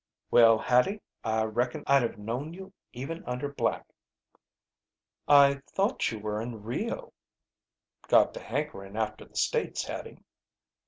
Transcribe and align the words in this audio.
"Well, 0.31 0.57
Hattie, 0.57 0.99
I 1.23 1.43
reckon 1.43 1.83
I'd 1.85 2.01
have 2.01 2.17
known 2.17 2.55
you 2.55 2.73
even 2.91 3.23
under 3.25 3.47
black." 3.53 3.85
"I 5.27 5.61
thought 5.75 6.09
you 6.11 6.17
were 6.17 6.41
in 6.41 6.63
Rio." 6.63 7.13
"Got 8.07 8.33
to 8.33 8.39
hankering 8.39 8.97
after 8.97 9.25
the 9.25 9.35
States, 9.35 9.85
Hattie." 9.85 10.23